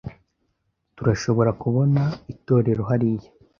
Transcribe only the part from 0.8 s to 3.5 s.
Turashobora kubona itorero hariya.